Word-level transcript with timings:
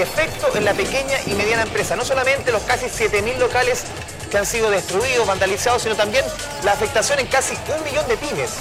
efecto 0.00 0.56
en 0.56 0.64
la 0.64 0.74
pequeña 0.74 1.18
y 1.26 1.34
mediana 1.34 1.62
empresa, 1.62 1.96
no 1.96 2.04
solamente 2.04 2.52
los 2.52 2.62
casi 2.62 2.86
7.000 2.86 3.38
locales 3.38 3.84
que 4.30 4.38
han 4.38 4.46
sido 4.46 4.70
destruidos, 4.70 5.26
vandalizados, 5.26 5.82
sino 5.82 5.96
también 5.96 6.24
la 6.64 6.72
afectación 6.72 7.18
en 7.18 7.26
casi 7.26 7.54
un 7.76 7.84
millón 7.84 8.06
de 8.08 8.16
pymes. 8.16 8.58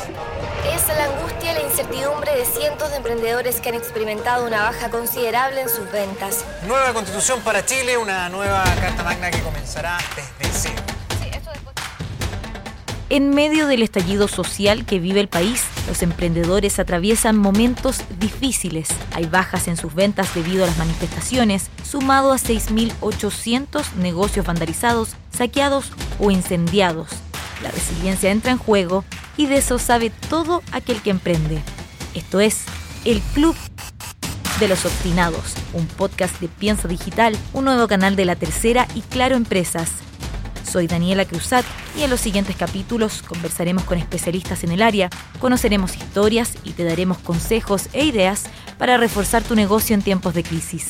Es 0.73 0.87
la 0.87 1.05
angustia 1.05 1.51
y 1.51 1.55
la 1.55 1.61
incertidumbre 1.61 2.35
de 2.35 2.45
cientos 2.45 2.89
de 2.89 2.97
emprendedores 2.97 3.61
que 3.61 3.69
han 3.69 3.75
experimentado 3.75 4.45
una 4.45 4.63
baja 4.63 4.89
considerable 4.89 5.61
en 5.61 5.69
sus 5.69 5.89
ventas. 5.91 6.43
Nueva 6.67 6.93
constitución 6.93 7.41
para 7.41 7.65
Chile, 7.65 7.97
una 7.97 8.29
nueva 8.29 8.63
carta 8.81 9.03
magna 9.03 9.31
que 9.31 9.41
comenzará 9.41 9.97
desde. 10.15 10.38
En 13.11 13.31
medio 13.31 13.65
del 13.65 13.81
estallido 13.81 14.27
social 14.27 14.85
que 14.85 14.99
vive 14.99 15.19
el 15.19 15.27
país, 15.27 15.63
los 15.87 16.03
emprendedores 16.03 16.77
atraviesan 16.77 17.37
momentos 17.37 18.01
difíciles. 18.19 18.89
Hay 19.13 19.25
bajas 19.25 19.67
en 19.67 19.77
sus 19.77 19.95
ventas 19.95 20.35
debido 20.35 20.63
a 20.63 20.67
las 20.67 20.77
manifestaciones, 20.77 21.71
sumado 21.83 22.31
a 22.31 22.37
6.800 22.37 23.93
negocios 23.95 24.45
vandalizados, 24.45 25.15
saqueados 25.35 25.91
o 26.19 26.29
incendiados. 26.29 27.09
La 27.63 27.71
resiliencia 27.71 28.29
entra 28.29 28.51
en 28.51 28.59
juego 28.59 29.03
y 29.37 29.47
de 29.47 29.57
eso 29.57 29.79
sabe 29.79 30.11
todo 30.29 30.61
aquel 30.71 31.01
que 31.01 31.09
emprende. 31.09 31.63
Esto 32.13 32.39
es 32.39 32.61
El 33.05 33.21
Club 33.33 33.55
de 34.59 34.67
los 34.67 34.85
Obstinados, 34.85 35.55
un 35.73 35.87
podcast 35.87 36.39
de 36.41 36.47
Piensa 36.47 36.87
Digital, 36.87 37.35
un 37.53 37.65
nuevo 37.65 37.87
canal 37.87 38.15
de 38.15 38.25
La 38.25 38.35
Tercera 38.35 38.87
y 38.93 39.01
Claro 39.01 39.35
Empresas. 39.35 39.89
Soy 40.69 40.85
Daniela 40.85 41.25
Cruzat 41.25 41.65
y 41.97 42.03
en 42.03 42.11
los 42.11 42.21
siguientes 42.21 42.55
capítulos 42.55 43.23
conversaremos 43.23 43.85
con 43.85 43.97
especialistas 43.97 44.63
en 44.63 44.71
el 44.71 44.83
área, 44.83 45.09
conoceremos 45.39 45.97
historias 45.97 46.53
y 46.63 46.73
te 46.73 46.83
daremos 46.83 47.17
consejos 47.17 47.89
e 47.91 48.05
ideas 48.05 48.43
para 48.77 48.97
reforzar 48.97 49.41
tu 49.41 49.55
negocio 49.55 49.95
en 49.95 50.03
tiempos 50.03 50.35
de 50.35 50.43
crisis. 50.43 50.85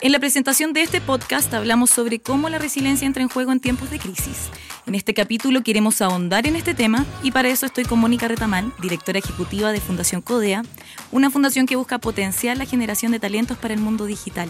En 0.00 0.12
la 0.12 0.20
presentación 0.20 0.72
de 0.72 0.82
este 0.82 1.00
podcast 1.00 1.52
hablamos 1.54 1.90
sobre 1.90 2.20
cómo 2.20 2.48
la 2.48 2.58
resiliencia 2.58 3.06
entra 3.06 3.22
en 3.22 3.28
juego 3.28 3.50
en 3.50 3.60
tiempos 3.60 3.90
de 3.90 3.98
crisis. 3.98 4.50
En 4.88 4.94
este 4.94 5.12
capítulo 5.12 5.62
queremos 5.62 6.00
ahondar 6.00 6.46
en 6.46 6.56
este 6.56 6.72
tema 6.72 7.04
y 7.22 7.30
para 7.30 7.50
eso 7.50 7.66
estoy 7.66 7.84
con 7.84 7.98
Mónica 7.98 8.26
Retamal, 8.26 8.72
directora 8.80 9.18
ejecutiva 9.18 9.70
de 9.70 9.82
Fundación 9.82 10.22
Codea, 10.22 10.62
una 11.12 11.30
fundación 11.30 11.66
que 11.66 11.76
busca 11.76 11.98
potenciar 11.98 12.56
la 12.56 12.64
generación 12.64 13.12
de 13.12 13.20
talentos 13.20 13.58
para 13.58 13.74
el 13.74 13.80
mundo 13.80 14.06
digital. 14.06 14.48